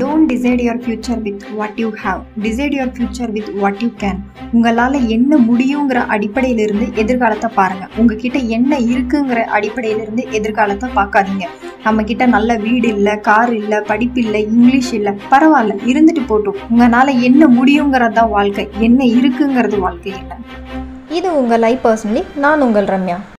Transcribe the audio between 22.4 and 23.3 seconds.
உங்கள் ரம்யா.